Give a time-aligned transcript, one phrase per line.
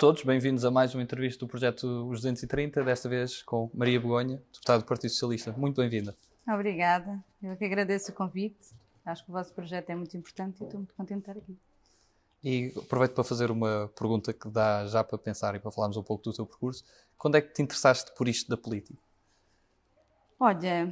[0.00, 4.42] Todos, bem-vindos a mais uma entrevista do projeto Os 230, desta vez com Maria Begonha,
[4.50, 5.52] deputada do Partido Socialista.
[5.52, 6.16] Muito bem-vinda.
[6.48, 8.70] Obrigada, eu que agradeço o convite.
[9.04, 11.54] Acho que o vosso projeto é muito importante e estou muito contente de estar aqui.
[12.42, 16.02] E aproveito para fazer uma pergunta que dá já para pensar e para falarmos um
[16.02, 16.82] pouco do teu percurso.
[17.18, 18.98] Quando é que te interessaste por isto da política?
[20.38, 20.90] Olha,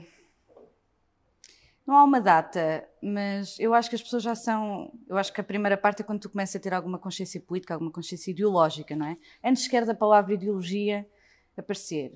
[1.89, 4.93] não há uma data, mas eu acho que as pessoas já são.
[5.09, 7.73] Eu acho que a primeira parte é quando tu começas a ter alguma consciência política,
[7.73, 9.17] alguma consciência ideológica, não é?
[9.43, 11.09] Antes sequer da palavra ideologia
[11.57, 12.13] aparecer.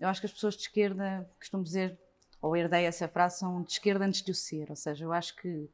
[0.00, 1.96] Eu acho que as pessoas de esquerda, costumo dizer,
[2.42, 4.68] ou herdei essa frase, são de esquerda antes de o ser.
[4.68, 5.70] Ou seja, eu acho que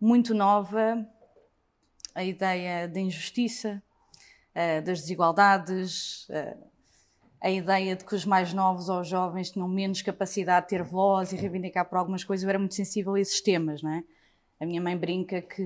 [0.00, 1.06] muito nova
[2.14, 3.82] a ideia da injustiça,
[4.54, 6.56] ah, das desigualdades ah,
[7.40, 10.82] a ideia de que os mais novos ou os jovens tinham menos capacidade de ter
[10.82, 14.04] voz e reivindicar por algumas coisas, eu era muito sensível a esses temas, não é?
[14.60, 15.62] A minha mãe brinca que,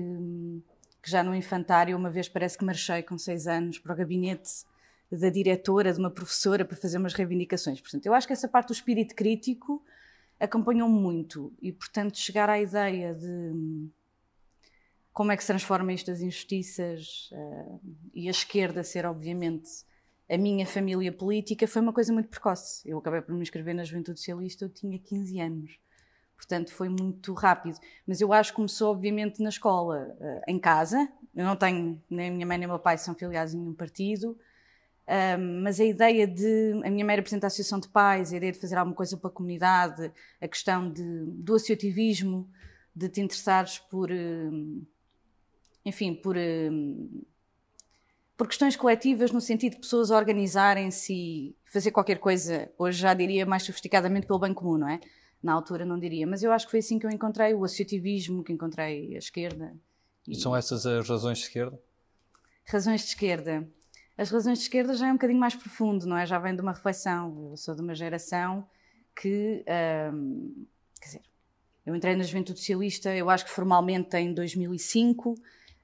[1.01, 4.65] que já no infantário, uma vez parece que marchei com seis anos para o gabinete
[5.11, 7.81] da diretora, de uma professora, para fazer umas reivindicações.
[7.81, 9.83] Portanto, eu acho que essa parte do espírito crítico
[10.39, 13.89] acompanhou-me muito e, portanto, chegar à ideia de
[15.11, 17.79] como é que se transforma isto das injustiças uh,
[18.13, 19.69] e a esquerda ser, obviamente,
[20.29, 22.87] a minha família política foi uma coisa muito precoce.
[22.87, 25.79] Eu acabei por me inscrever na Juventude Socialista, eu tinha 15 anos.
[26.37, 27.77] Portanto, foi muito rápido.
[28.07, 31.09] Mas eu acho que começou, obviamente, na escola, eh, em casa.
[31.35, 33.73] Eu não tenho, nem a minha mãe nem o meu pai são filiados em nenhum
[33.73, 34.37] partido.
[35.63, 36.79] mas a ideia de.
[36.85, 39.29] A minha mãe representa a Associação de Pais, a ideia de fazer alguma coisa para
[39.29, 42.47] a comunidade, a questão de, do associativismo,
[42.95, 44.11] de te interessares por.
[44.11, 44.49] Eh,
[45.83, 46.37] enfim, por
[48.39, 53.45] por questões coletivas, no sentido de pessoas organizarem-se e fazer qualquer coisa, hoje já diria
[53.45, 55.01] mais sofisticadamente pelo bem comum, não é?
[55.43, 58.41] Na altura não diria, mas eu acho que foi assim que eu encontrei o associativismo,
[58.41, 59.75] que encontrei a esquerda.
[60.25, 61.77] E, e são essas as razões de esquerda?
[62.63, 63.67] Razões de esquerda.
[64.17, 66.25] As razões de esquerda já é um bocadinho mais profundo, não é?
[66.25, 67.49] Já vem de uma reflexão.
[67.51, 68.65] Eu sou de uma geração
[69.21, 69.65] que.
[70.13, 70.65] Hum,
[71.01, 71.21] quer dizer,
[71.85, 75.35] eu entrei na Juventude Socialista, eu acho que formalmente em 2005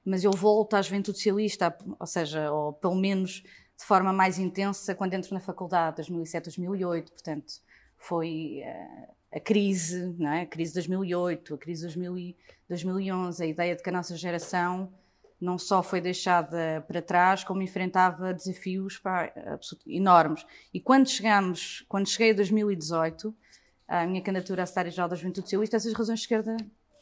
[0.06, 3.42] mas eu volto à juventude socialista, ou seja, ou pelo menos
[3.76, 7.54] de forma mais intensa quando entro na faculdade, 2007, 2008, portanto,
[7.96, 10.42] foi uh, a crise, não é?
[10.42, 12.36] a crise de 2008, a crise de
[12.68, 14.92] 2011, a ideia de que a nossa geração
[15.40, 19.02] não só foi deixada para trás, como enfrentava desafios
[19.86, 20.46] enormes.
[20.72, 23.34] E quando chegamos, quando cheguei a 2018,
[23.86, 26.56] a minha candidatura a secretária-geral da Juventude Socialista, essas razões de esquerda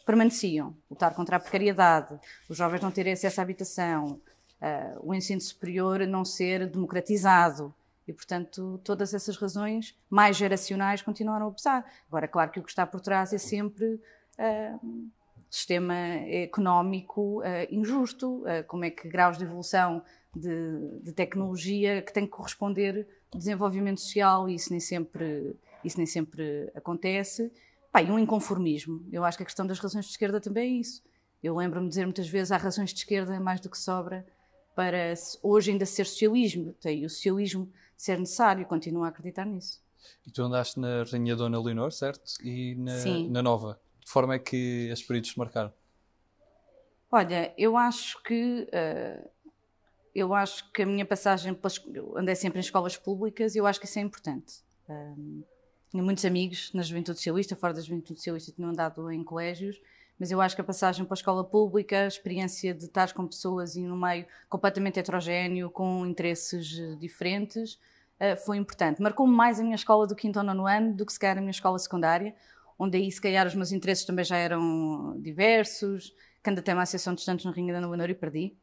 [0.05, 0.77] permaneciam.
[0.91, 4.21] Lutar contra a precariedade, os jovens não terem acesso à habitação,
[4.61, 7.75] uh, o ensino superior não ser democratizado.
[8.07, 11.85] E, portanto, todas essas razões mais geracionais continuaram a pesar.
[12.07, 15.11] Agora, claro que o que está por trás é sempre uh,
[15.55, 20.03] sistema económico uh, injusto, uh, como é que graus de evolução
[20.35, 25.55] de, de, tecnologia que tem que corresponder desenvolvimento social e isso nem sempre,
[25.85, 27.53] isso nem sempre acontece.
[27.95, 29.07] Pá, e um inconformismo.
[29.13, 31.01] Eu acho que a questão das razões de esquerda também é isso.
[31.41, 34.27] Eu lembro-me de dizer muitas vezes há razões de esquerda mais do que sobra
[34.75, 36.75] para hoje ainda ser socialismo.
[36.85, 39.81] E o socialismo ser necessário, continuo a acreditar nisso.
[40.27, 42.25] E tu andaste na Rainha Dona Leonor, certo?
[42.43, 43.31] E na, Sim.
[43.31, 43.81] na Nova.
[44.05, 45.73] De forma é que estes períodos te marcaram?
[47.13, 49.31] Olha, eu acho que uh,
[50.13, 51.81] eu acho que a minha passagem pelas,
[52.17, 54.65] andei sempre em escolas públicas e eu acho que isso é importante.
[54.89, 55.45] Um,
[55.95, 59.81] tinha muitos amigos na Juventude Socialista, fora da Juventude Socialista, tinham andado em colégios,
[60.19, 63.25] mas eu acho que a passagem para a escola pública, a experiência de estar com
[63.29, 67.79] pessoas e num meio completamente heterogéneo, com interesses eh, diferentes,
[68.19, 69.01] eh, foi importante.
[69.01, 71.41] Marcou-me mais a minha escola do quinto ao nono ano do que se calhar a
[71.41, 72.35] minha escola secundária,
[72.77, 76.13] onde aí se calhar os meus interesses também já eram diversos,
[76.43, 78.57] candidatei uma associação de estudantes no Ringue da Leonor e perdi.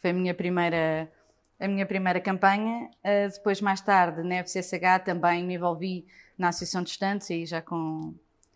[0.00, 1.12] Foi a minha primeira
[1.60, 2.88] a minha primeira campanha.
[3.04, 6.06] Uh, depois, mais tarde, na FCSH, também me envolvi
[6.38, 8.14] na Associação de Estudantes e já com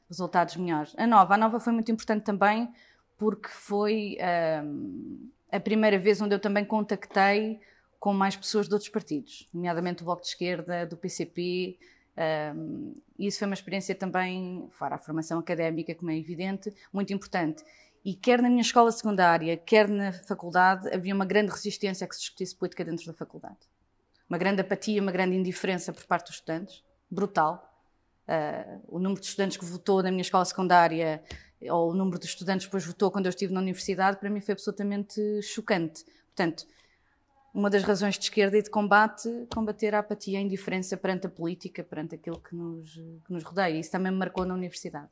[0.09, 0.95] resultados melhores.
[0.97, 2.73] A nova, a nova foi muito importante também
[3.19, 7.61] porque foi uh, a primeira vez onde eu também contactei
[7.99, 11.79] com mais pessoas de outros partidos, nomeadamente do Bloco de Esquerda, do PCP.
[12.57, 17.63] Um, isso foi uma experiência também, fora a formação académica, como é evidente, muito importante.
[18.05, 22.17] E quer na minha escola secundária, quer na faculdade, havia uma grande resistência a que
[22.17, 23.61] se discutisse política dentro da faculdade.
[24.29, 27.72] Uma grande apatia, uma grande indiferença por parte dos estudantes, brutal.
[28.33, 31.23] Uh, o número de estudantes que votou na minha escola secundária
[31.71, 34.41] ou o número de estudantes que depois votou quando eu estive na universidade, para mim
[34.41, 36.05] foi absolutamente chocante.
[36.35, 36.67] Portanto,
[37.55, 41.27] uma das razões de esquerda e de combate, combater a apatia e a indiferença perante
[41.27, 43.79] a política, perante aquilo que nos, que nos rodeia.
[43.79, 45.09] Isso também me marcou na universidade.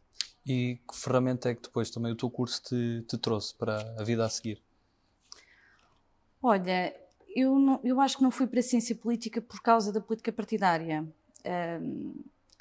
[0.47, 4.03] E que ferramenta é que depois também o teu curso te, te trouxe para a
[4.03, 4.63] vida a seguir?
[6.43, 6.95] Olha,
[7.37, 10.33] eu, não, eu acho que não fui para a ciência política por causa da política
[10.33, 11.07] partidária.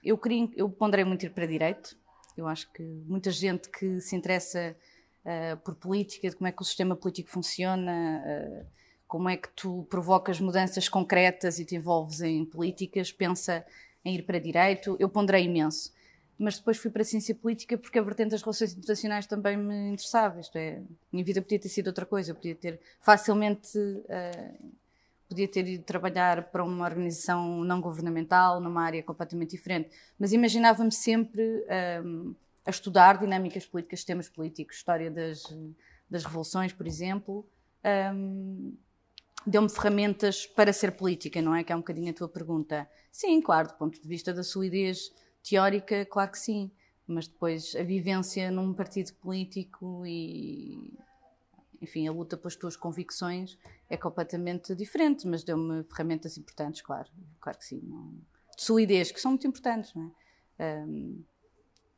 [0.04, 1.98] Eu, queria, eu ponderei muito ir para direito.
[2.38, 4.76] Eu acho que muita gente que se interessa
[5.26, 8.66] uh, por política, de como é que o sistema político funciona, uh,
[9.08, 13.66] como é que tu provocas mudanças concretas e te envolves em políticas, pensa
[14.06, 14.96] em ir para direito.
[15.00, 15.92] Eu ponderei imenso.
[16.38, 19.90] Mas depois fui para a ciência política porque a vertente das relações internacionais também me
[19.90, 20.40] interessava.
[20.40, 20.82] Isto é,
[21.12, 22.32] minha vida podia ter sido outra coisa.
[22.32, 24.74] Eu podia ter facilmente uh,
[25.30, 29.92] podia ter ido trabalhar para uma organização não governamental, numa área completamente diferente.
[30.18, 31.64] Mas imaginava-me sempre
[32.04, 32.36] um,
[32.66, 35.44] a estudar dinâmicas políticas, sistemas políticos, história das,
[36.10, 37.48] das revoluções, por exemplo.
[38.14, 38.76] Um,
[39.48, 41.64] Deu-me ferramentas para ser política, não é?
[41.64, 42.90] Que é um bocadinho a tua pergunta.
[43.10, 45.12] Sim, claro, do ponto de vista da solidez
[45.42, 46.70] teórica, claro que sim.
[47.08, 50.94] Mas depois a vivência num partido político e
[51.82, 53.58] enfim, a luta pelas tuas convicções
[53.90, 57.10] é completamente diferente, mas deu-me ferramentas importantes, claro,
[57.40, 60.12] claro que sim, de solidez, que são muito importantes, não
[60.60, 60.86] é?
[60.86, 61.24] Um,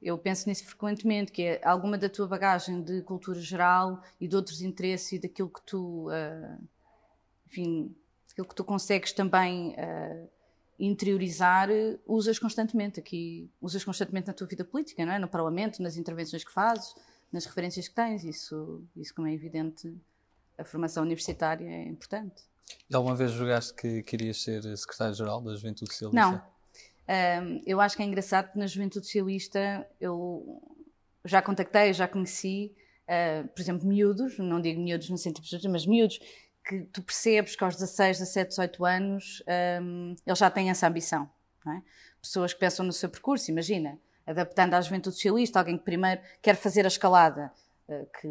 [0.02, 4.36] eu penso nisso frequentemente, que é alguma da tua bagagem de cultura geral e de
[4.36, 6.68] outros interesses e daquilo que tu, uh,
[7.46, 7.96] enfim,
[8.32, 10.30] aquilo que tu consegues também uh,
[10.80, 11.70] interiorizar,
[12.08, 15.20] usas constantemente aqui, usas constantemente na tua vida política, não é?
[15.20, 16.96] No Parlamento, nas intervenções que fazes,
[17.32, 19.94] nas referências que tens, isso, isso como é evidente,
[20.58, 22.44] a formação universitária é importante.
[22.90, 26.20] E alguma vez julgaste que querias ser secretário-geral da Juventude Socialista?
[26.20, 26.52] Não.
[27.44, 30.62] Um, eu acho que é engraçado que na Juventude Socialista eu
[31.26, 32.74] já contactei, já conheci,
[33.08, 36.20] uh, por exemplo, miúdos, não digo miúdos no sentido de mas miúdos,
[36.64, 39.44] que tu percebes que aos 16, 17, 18 anos
[39.82, 41.30] um, eles já têm essa ambição.
[41.68, 41.82] É?
[42.22, 46.56] Pessoas que pensam no seu percurso, imagina, adaptando à juventude socialista, alguém que primeiro quer
[46.56, 47.52] fazer a escalada,
[47.88, 48.28] eh, que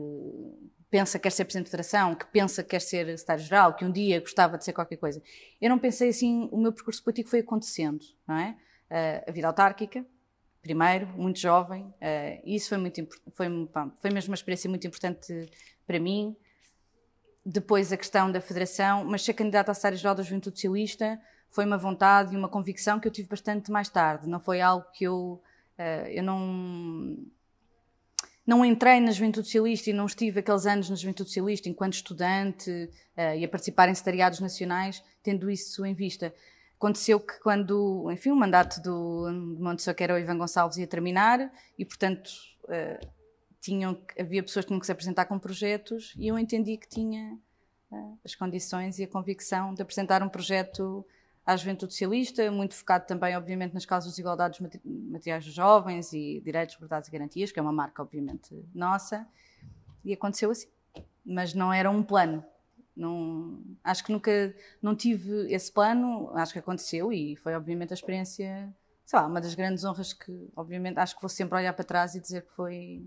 [0.91, 3.93] pensa que quer ser Presidente da Federação, que pensa que quer ser Secretário-Geral, que um
[3.93, 5.23] dia gostava de ser qualquer coisa.
[5.61, 8.57] Eu não pensei assim, o meu percurso político foi acontecendo, não é?
[8.91, 10.05] Eh, a vida autárquica,
[10.61, 13.47] primeiro, muito jovem, eh, e isso foi, muito, foi,
[14.01, 15.49] foi mesmo uma experiência muito importante
[15.87, 16.37] para mim.
[17.47, 21.21] Depois a questão da Federação, mas ser candidata a Secretário-Geral da Juventude Socialista
[21.51, 24.87] foi uma vontade e uma convicção que eu tive bastante mais tarde, não foi algo
[24.93, 25.43] que eu
[26.11, 27.17] eu não
[28.51, 32.69] não entrei na Juventude Socialista e não estive aqueles anos na Juventude Socialista enquanto estudante
[33.17, 36.35] uh, e a participar em secretariados nacionais, tendo isso em vista.
[36.77, 40.87] Aconteceu que quando, enfim, o mandato do, do Montessor, que era o Ivan Gonçalves, ia
[40.87, 42.29] terminar e, portanto,
[42.65, 43.07] uh,
[43.61, 47.39] tinham, havia pessoas que tinham que se apresentar com projetos e eu entendi que tinha
[47.93, 51.07] uh, as condições e a convicção de apresentar um projeto
[51.51, 56.41] à juventude socialista, muito focado também, obviamente, nas causas de igualdades materiais dos jovens e
[56.45, 59.27] direitos, liberdades e garantias, que é uma marca, obviamente, nossa.
[60.05, 60.69] E aconteceu assim.
[61.27, 62.45] Mas não era um plano.
[62.97, 67.95] Não, acho que nunca não tive esse plano, acho que aconteceu e foi, obviamente, a
[67.95, 68.73] experiência,
[69.05, 72.15] sei lá, uma das grandes honras que, obviamente, acho que vou sempre olhar para trás
[72.15, 73.05] e dizer que foi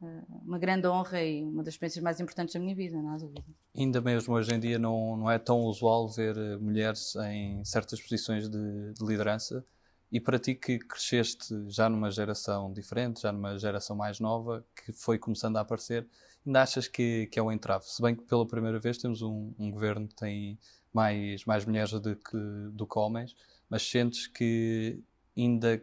[0.00, 3.44] uma grande honra e uma das experiências mais importantes da minha vida, não há dúvida.
[3.76, 8.00] Ainda mesmo hoje em dia não, não é tão usual ver eh, mulheres em certas
[8.00, 9.64] posições de, de liderança
[10.10, 14.92] e para ti que cresceste já numa geração diferente, já numa geração mais nova, que
[14.92, 16.06] foi começando a aparecer,
[16.44, 17.84] ainda achas que, que é um entrave?
[17.84, 20.58] Se bem que pela primeira vez temos um, um governo que tem
[20.92, 22.38] mais, mais mulheres do que,
[22.72, 23.36] do que homens,
[23.68, 25.00] mas sentes que
[25.36, 25.80] ainda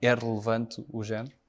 [0.00, 1.39] é relevante o género?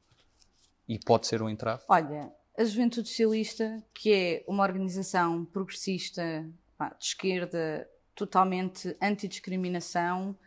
[0.88, 1.83] E pode ser um entrave?
[1.88, 6.45] Olha, a Juventude Socialista, que é uma organização progressista
[6.77, 10.38] pá, de esquerda, totalmente antidiscriminação,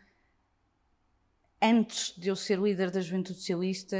[1.61, 3.97] antes de eu ser líder da Juventude Socialista,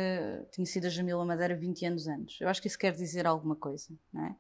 [0.51, 2.39] tinha sido a Jamila Madeira 20 anos antes.
[2.39, 4.36] Eu acho que isso quer dizer alguma coisa, não é?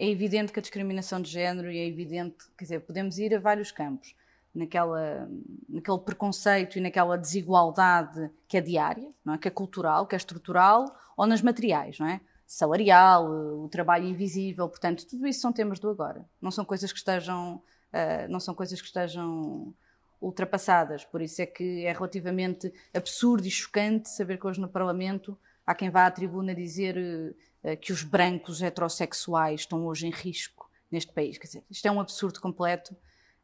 [0.00, 3.40] É evidente que a discriminação de género, e é evidente, quer dizer, podemos ir a
[3.40, 4.14] vários campos
[4.54, 5.28] naquela,
[5.68, 9.38] naquele preconceito e naquela desigualdade que é diária, não é?
[9.38, 10.84] que é cultural, que é estrutural,
[11.16, 12.20] ou nas materiais, não é?
[12.46, 16.24] Salarial, o trabalho invisível, portanto, tudo isso são temas do agora.
[16.40, 19.74] Não são coisas que estejam, uh, não são coisas que estejam
[20.20, 21.04] ultrapassadas.
[21.04, 25.74] Por isso é que é relativamente absurdo e chocante saber que hoje no Parlamento há
[25.74, 31.12] quem vá à tribuna dizer uh, que os brancos heterossexuais estão hoje em risco neste
[31.12, 31.36] país.
[31.36, 32.96] Quer dizer, isto é um absurdo completo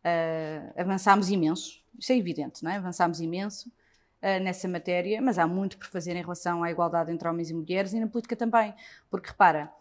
[0.04, 2.76] Uh, avançámos imenso, isso é evidente, não é?
[2.76, 7.26] Avançámos imenso uh, nessa matéria, mas há muito por fazer em relação à igualdade entre
[7.26, 8.74] homens e mulheres e na política também.
[9.10, 9.72] Porque repara,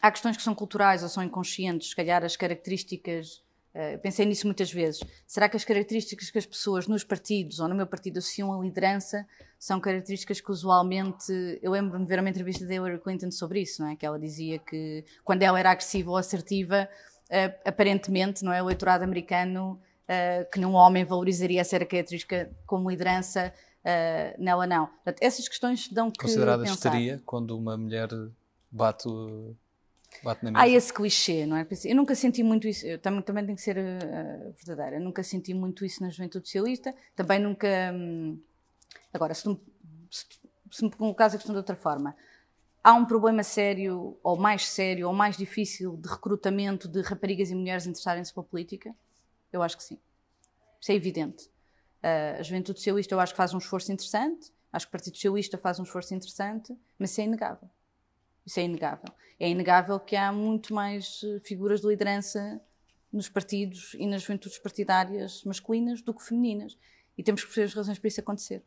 [0.00, 3.42] há questões que são culturais ou são inconscientes, se calhar as características.
[3.74, 5.02] Uh, pensei nisso muitas vezes.
[5.26, 8.62] Será que as características que as pessoas nos partidos ou no meu partido associam à
[8.62, 9.26] liderança
[9.58, 11.32] são características que usualmente.
[11.62, 13.96] Eu lembro-me de ver uma entrevista da Hillary Clinton sobre isso, não é?
[13.96, 16.88] Que ela dizia que quando ela era agressiva ou assertiva,
[17.64, 18.62] aparentemente, não é?
[18.62, 19.80] O eleitorado americano,
[20.52, 23.52] que num homem valorizaria essa característica como liderança,
[24.38, 24.86] nela não.
[24.86, 26.74] Portanto, essas questões dão que Considerada pensar.
[26.74, 28.08] histeria quando uma mulher
[28.70, 29.08] bate,
[30.22, 30.64] bate na mesa.
[30.64, 31.66] Há esse clichê, não é?
[31.84, 35.22] Eu nunca senti muito isso, eu também, também tenho que ser uh, verdadeira, eu nunca
[35.22, 37.68] senti muito isso na juventude socialista, também nunca...
[37.92, 38.38] Hum,
[39.12, 39.42] agora, se,
[40.10, 40.26] se,
[40.70, 42.14] se me colocas a questão de outra forma,
[42.82, 47.54] há um problema sério, ou mais sério, ou mais difícil de recrutamento de raparigas e
[47.54, 48.94] mulheres interessarem-se pela política?
[49.52, 49.98] Eu acho que sim.
[50.80, 51.46] Isso é evidente.
[52.02, 55.14] Uh, a juventude socialista eu acho que faz um esforço interessante, acho que o Partido
[55.14, 57.70] Socialista faz um esforço interessante, mas isso é inegável.
[58.44, 59.08] Isso é inegável.
[59.38, 62.60] É inegável que há muito mais eh, figuras de liderança
[63.12, 66.76] nos partidos e nas juventudes partidárias masculinas do que femininas.
[67.16, 68.64] E temos que perceber as razões para isso acontecer.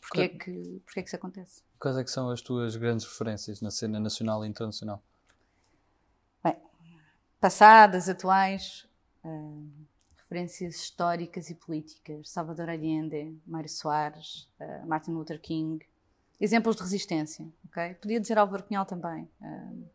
[0.00, 1.62] Porquê é que, porquê é que isso acontece?
[1.78, 5.02] Quais é que são as tuas grandes referências na cena nacional e internacional?
[6.42, 6.56] Bem,
[7.40, 8.86] passadas, atuais,
[9.24, 9.68] uh,
[10.16, 12.30] referências históricas e políticas.
[12.30, 15.84] Salvador Allende, Mário Soares, uh, Martin Luther King,
[16.40, 17.94] exemplos de resistência, ok?
[17.94, 19.28] Podia dizer Álvaro Cunhal também.
[19.40, 19.88] Uh,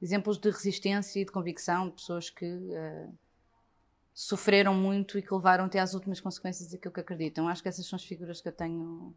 [0.00, 2.46] exemplos de resistência e de convicção de pessoas que
[4.16, 7.46] sofreram muito e que levaram até às últimas consequências daquilo que acreditam.
[7.48, 9.14] Acho que essas são as figuras que eu tenho,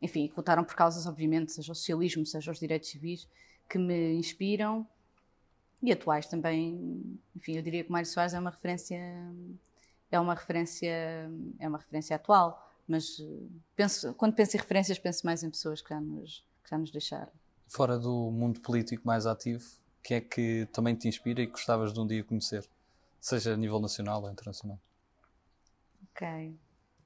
[0.00, 3.28] enfim, que lutaram por causas, obviamente, seja o socialismo, seja os direitos civis,
[3.68, 4.86] que me inspiram
[5.82, 7.18] e atuais também.
[7.36, 8.98] Enfim, eu diria que Mário Soares é uma referência,
[10.10, 15.24] é uma referência, é uma referência atual mas eh, penso, quando penso em referências, penso
[15.24, 17.30] mais em pessoas que já nos, que já nos deixaram.
[17.68, 19.64] Fora do mundo político mais ativo,
[20.02, 22.68] quem é que também te inspira e que gostavas de um dia conhecer?
[23.20, 24.80] Seja a nível nacional ou internacional.
[26.10, 26.52] Ok.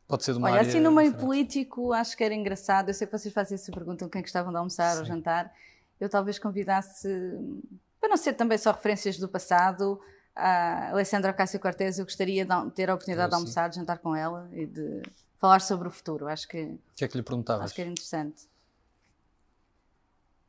[0.07, 2.91] Pode ser de uma Olha, área assim no meio político, acho que era engraçado.
[2.91, 4.99] Eu sei que vocês fazem essa pergunta quem gostavam de almoçar Sim.
[5.01, 5.53] ou jantar.
[5.99, 7.09] Eu talvez convidasse,
[8.01, 9.99] para não ser também só referências do passado,
[10.37, 11.99] a Alessandra Ocasio-Cortez.
[11.99, 15.03] Eu gostaria de ter a oportunidade de almoçar, de jantar com ela e de
[15.39, 16.27] falar sobre o futuro.
[16.29, 17.67] Acho que, O que é que lhe perguntavas?
[17.67, 18.47] acho que era interessante.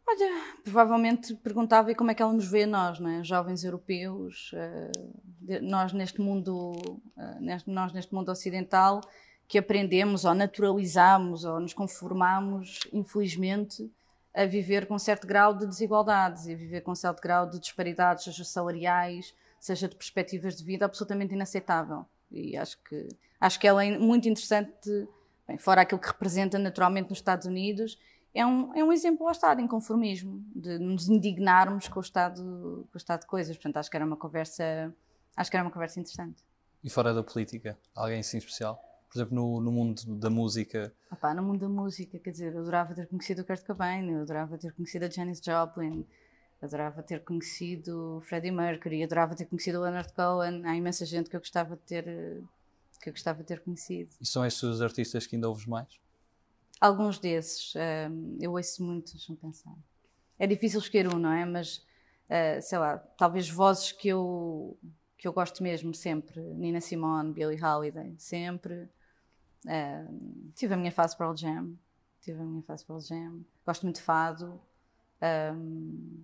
[0.07, 3.23] Olha, provavelmente perguntava como é que ela nos vê nós, não é?
[3.23, 6.73] Jovens europeus, eh, nós neste mundo,
[7.17, 9.01] eh, nós neste mundo ocidental,
[9.47, 13.91] que aprendemos ou naturalizamos ou nos conformamos, infelizmente,
[14.33, 18.25] a viver com certo grau de desigualdades e a viver com certo grau de disparidades,
[18.25, 22.05] seja salariais, seja de perspectivas de vida, absolutamente inaceitável.
[22.31, 23.07] E acho que,
[23.39, 25.07] acho que ela é muito interessante,
[25.47, 27.97] bem, fora aquilo que representa naturalmente nos Estados Unidos,
[28.33, 32.85] é um, é um exemplo, lá está, de inconformismo, de nos indignarmos com o estado,
[32.91, 33.55] com o estado de coisas.
[33.55, 34.93] Portanto, acho que era uma conversa,
[35.37, 36.43] acho que era uma conversa interessante.
[36.83, 37.79] E fora da política?
[37.95, 38.94] Alguém assim especial?
[39.09, 42.59] Por exemplo, no, no mundo da música, Opá, no mundo da música, quer dizer, eu
[42.59, 46.05] adorava ter conhecido o Kurt Cobain, eu adorava ter conhecido a Janis Joplin,
[46.61, 50.65] adorava ter conhecido o Freddie Mercury, adorava ter conhecido o Leonard Cohen.
[50.65, 52.41] Há imensa gente que eu gostava de ter, eh,
[53.01, 54.09] que eu gostava de ter conhecido.
[54.19, 55.87] e são estes os artistas que ainda ouves mais?
[56.81, 57.73] Alguns desses,
[58.09, 59.73] hum, eu ouço muito, deixa-me pensar.
[60.37, 61.45] É difícil escolher um, não é?
[61.45, 61.85] Mas,
[62.29, 64.77] ah, sei lá, talvez vozes que eu,
[65.17, 66.41] que eu gosto mesmo sempre.
[66.41, 68.89] Nina Simone, Billie Holiday, sempre.
[69.67, 70.05] Ah,
[70.55, 71.75] tive a minha fase Pearl Jam.
[72.21, 73.45] Tive a minha fase Pearl Jam.
[73.65, 74.59] Gosto muito de fado.
[75.55, 76.23] Hum,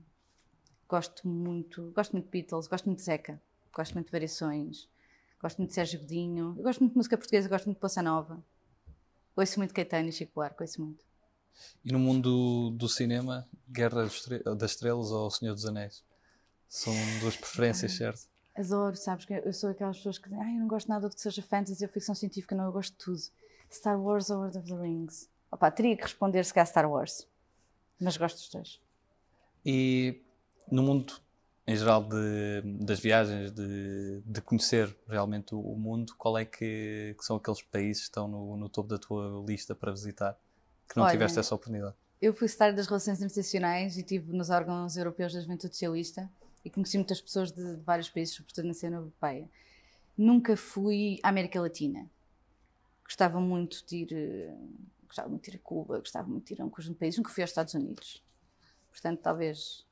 [0.87, 3.41] gosto muito, gosto muito de Beatles, gosto muito de Zeca.
[3.73, 4.89] Gosto muito de variações.
[5.41, 6.53] Gosto muito de Sérgio Godinho.
[6.55, 8.43] Gosto muito de música portuguesa, gosto muito de Bossa Nova.
[9.35, 11.03] Ouço muito Caetano e Chico Buarque, ouço muito.
[11.83, 14.03] E no mundo do, cinema, Guerra
[14.55, 16.03] das Estrelas ou O Senhor dos Anéis?
[16.67, 18.30] São duas preferências, certo?
[18.55, 19.25] Adoro, sabes?
[19.25, 21.41] que Eu sou aquelas pessoas que dizem, ai, eu não gosto nada do que seja
[21.41, 23.21] fantasy ou ficção científica, não, eu gosto de tudo.
[23.71, 25.29] Star Wars ou Lord of the Rings?
[25.49, 27.27] Opa, teria que responder se calhar Star Wars.
[27.99, 28.81] Mas gosto dos dois.
[29.65, 30.21] E
[30.69, 31.13] no mundo,
[31.65, 37.15] em geral, de, das viagens, de, de conhecer realmente o, o mundo, qual é que,
[37.17, 40.37] que são aqueles países que estão no, no topo da tua lista para visitar
[40.89, 41.95] que não Olha, tiveste essa oportunidade?
[42.21, 46.29] Eu fui secretária das Relações Internacionais e estive nos órgãos europeus da Juventude Socialista
[46.63, 49.49] e conheci muitas pessoas de, de vários países, sobretudo na cena europeia.
[50.17, 52.09] Nunca fui à América Latina.
[53.03, 54.55] Gostava muito de ir, eh,
[55.05, 57.17] gostava muito de ir a Cuba, gostava muito de ir a um conjunto de países.
[57.17, 58.23] Nunca fui aos Estados Unidos.
[58.91, 59.85] Portanto, talvez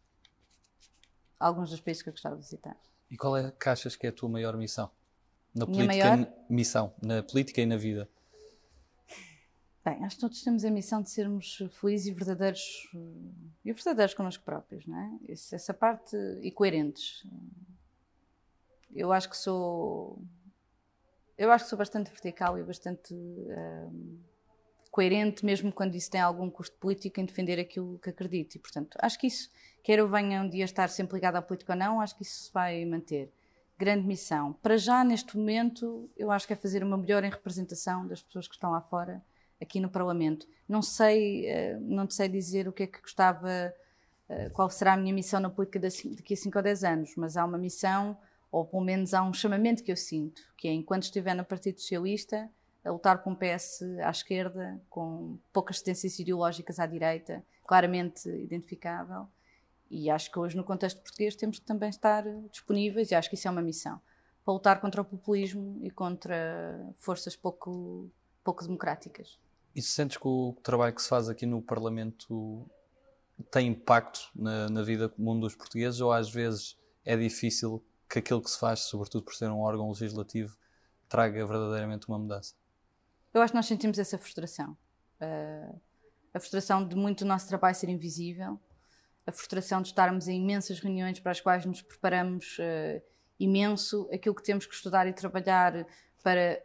[1.39, 2.77] alguns dos países que eu gostava de visitar.
[3.09, 4.91] E qual é que achas que é a tua maior missão?
[5.55, 6.33] Na Minha política maior?
[6.49, 8.07] missão, na política e na vida.
[9.89, 12.87] Bem, acho que todos temos a missão de sermos felizes e verdadeiros
[13.65, 15.31] e verdadeiros connosco próprios, não é?
[15.31, 17.25] Essa parte e coerentes.
[18.93, 20.21] Eu acho que sou
[21.35, 24.19] eu acho que sou bastante vertical e bastante ehm,
[24.91, 28.55] coerente, mesmo quando isso tem algum custo político em defender aquilo que acredito.
[28.55, 29.49] E, portanto, acho que isso,
[29.81, 32.43] quer eu venha um dia estar sempre ligado à política ou não, acho que isso
[32.43, 33.31] se vai manter.
[33.77, 34.53] grande missão.
[34.53, 38.53] Para já, neste momento, eu acho que é fazer uma melhor representação das pessoas que
[38.53, 39.23] estão lá fora,
[39.61, 40.47] aqui no Parlamento.
[40.67, 43.73] Não sei, uh, não sei dizer o que é que gostava,
[44.29, 47.37] uh, qual será a minha missão na política daqui a 5 ou 10 anos, mas
[47.37, 48.17] há uma missão,
[48.51, 51.79] ou pelo menos há um chamamento que eu sinto, que é enquanto estiver no Partido
[51.79, 52.49] Socialista,
[52.83, 59.27] a lutar com um PS à esquerda, com poucas tendências ideológicas à direita, claramente identificável.
[59.89, 63.35] E acho que hoje, no contexto português, temos que também estar disponíveis, e acho que
[63.35, 63.99] isso é uma missão,
[64.45, 68.09] para lutar contra o populismo e contra forças pouco,
[68.43, 69.37] pouco democráticas.
[69.75, 72.69] E se sentes que o trabalho que se faz aqui no Parlamento
[73.51, 78.41] tem impacto na, na vida comum dos portugueses, ou às vezes é difícil que aquilo
[78.41, 80.57] que se faz, sobretudo por ser um órgão legislativo,
[81.07, 82.55] traga verdadeiramente uma mudança?
[83.33, 84.75] Eu acho que nós sentimos essa frustração.
[85.21, 85.79] Uh,
[86.33, 88.59] a frustração de muito do nosso trabalho ser invisível,
[89.25, 93.01] a frustração de estarmos em imensas reuniões para as quais nos preparamos uh,
[93.39, 95.85] imenso, aquilo que temos que estudar e trabalhar
[96.23, 96.61] para,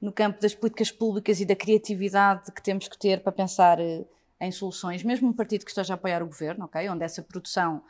[0.00, 4.06] no campo das políticas públicas e da criatividade que temos que ter para pensar uh,
[4.40, 7.82] em soluções, mesmo um partido que esteja a apoiar o governo, okay, onde essa produção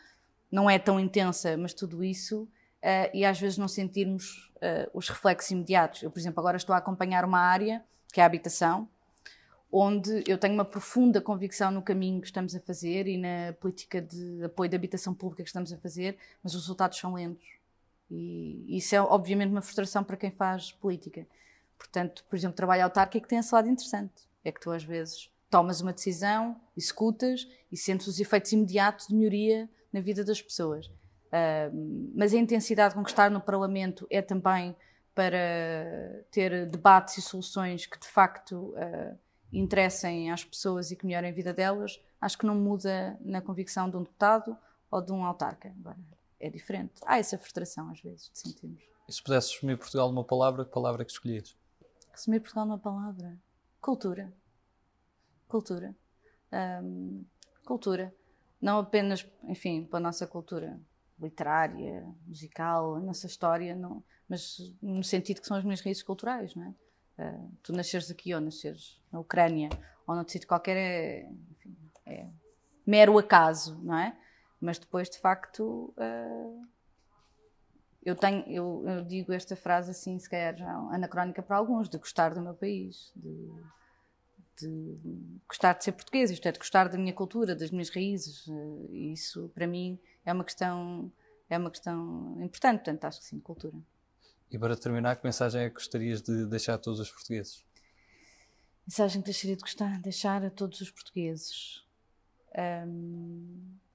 [0.51, 5.09] não é tão intensa, mas tudo isso uh, e às vezes não sentirmos uh, os
[5.09, 6.03] reflexos imediatos.
[6.03, 8.89] Eu, por exemplo, agora estou a acompanhar uma área, que é a habitação,
[9.71, 14.01] onde eu tenho uma profunda convicção no caminho que estamos a fazer e na política
[14.01, 17.47] de apoio da habitação pública que estamos a fazer, mas os resultados são lentos.
[18.11, 21.27] E isso é, obviamente, uma frustração para quem faz política.
[21.79, 24.27] Portanto, por exemplo, trabalho autárquico tem esse lado interessante.
[24.45, 29.15] É que tu, às vezes, tomas uma decisão, escutas e sentes os efeitos imediatos de
[29.15, 30.87] melhoria na vida das pessoas.
[30.87, 34.77] Uh, mas a intensidade com que estar no Parlamento é também
[35.15, 39.19] para ter debates e soluções que de facto uh,
[39.53, 42.01] interessem às pessoas e que melhorem a vida delas.
[42.21, 44.57] Acho que não muda na convicção de um deputado
[44.91, 45.73] ou de um autarca.
[45.81, 45.99] Agora,
[46.39, 46.93] é diferente.
[47.05, 48.83] Há essa frustração às vezes, sentimos.
[49.09, 51.57] E se pudesse resumir Portugal numa palavra, que palavra é que escolhias?
[52.17, 53.39] Resumir Portugal numa palavra?
[53.79, 54.33] Cultura.
[55.47, 55.95] Cultura.
[56.83, 57.27] Um,
[57.63, 58.15] cultura.
[58.59, 60.81] Não apenas, enfim, para a nossa cultura
[61.21, 66.55] literária, musical, a nossa história, não, mas no sentido que são as minhas raízes culturais,
[66.55, 66.75] não é?
[67.23, 69.69] Uh, tu nasceres aqui ou nasceres na Ucrânia
[70.07, 71.77] ou noutro sítio qualquer é, enfim,
[72.07, 72.27] é,
[72.87, 74.17] mero acaso, não é?
[74.59, 76.67] Mas depois, de facto, uh,
[78.07, 81.99] eu tenho, eu, eu, digo esta frase assim, se calhar já anacrónica para alguns, de
[81.99, 83.51] gostar do meu país, de,
[84.61, 84.97] de
[85.49, 88.47] gostar de ser português, isto é, de gostar da minha cultura, das minhas raízes.
[88.47, 91.11] Uh, isso, para mim, é uma questão,
[91.51, 93.77] é uma questão importante, portanto, acho que sim, cultura.
[94.53, 97.65] E para terminar, que mensagem é que gostarias de deixar a todos os portugueses?
[98.87, 101.85] Mensagem que deixaria de gostar, deixar a todos os portugueses.
[102.55, 103.86] que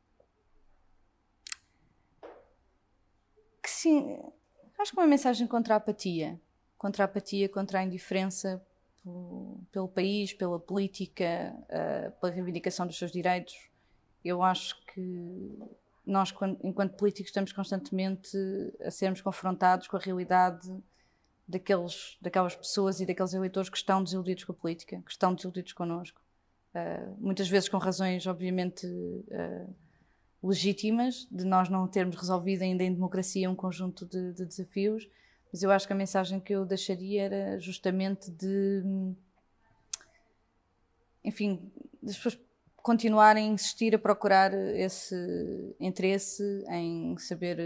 [3.82, 4.20] sim,
[4.78, 6.40] acho que uma mensagem contra a apatia,
[6.78, 8.62] contra a apatia, contra a indiferença
[9.72, 13.56] pelo, país, pela política, uh, pela reivindicação dos seus direitos.
[14.24, 15.60] Eu acho que
[16.06, 18.38] nós, enquanto políticos, estamos constantemente
[18.86, 20.72] a sermos confrontados com a realidade
[21.48, 25.74] daqueles, daquelas pessoas e daqueles eleitores que estão desiludidos com a política, que estão desiludidos
[25.74, 26.22] connosco.
[26.76, 29.76] Uh, muitas vezes com razões, obviamente, uh,
[30.44, 35.08] legítimas, de nós não termos resolvido ainda em democracia um conjunto de, de desafios,
[35.52, 38.84] mas eu acho que a mensagem que eu deixaria era justamente de.
[41.24, 42.40] Enfim, das pessoas
[42.78, 47.60] continuarem a insistir a procurar esse interesse em saber,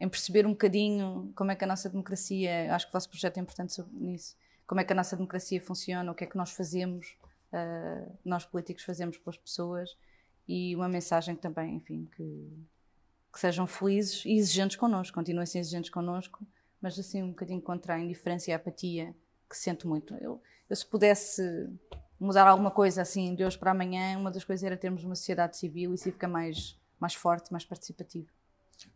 [0.00, 3.36] em perceber um bocadinho como é que a nossa democracia, acho que o vosso projeto
[3.36, 6.36] é importante sobre nisso, como é que a nossa democracia funciona, o que é que
[6.36, 7.16] nós fazemos,
[7.52, 9.96] uh, nós políticos fazemos pelas pessoas
[10.46, 12.48] e uma mensagem também, enfim, que,
[13.32, 16.44] que sejam felizes e exigentes connosco, continuem a ser exigentes connosco,
[16.80, 19.14] mas assim um bocadinho contra a indiferença e a apatia
[19.48, 20.14] que sinto muito.
[20.14, 21.42] Eu, eu se pudesse
[22.18, 25.56] mudar alguma coisa assim de hoje para amanhã, uma das coisas era termos uma sociedade
[25.56, 28.28] civil e isso fica mais, mais forte, mais participativo.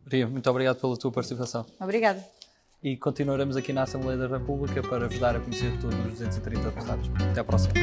[0.03, 1.65] Maria, muito obrigado pela tua participação.
[1.79, 2.23] Obrigada.
[2.81, 6.69] E continuaremos aqui na Assembleia da República para vos dar a conhecer todos os 230
[6.69, 7.09] deputados.
[7.31, 7.73] Até à próxima.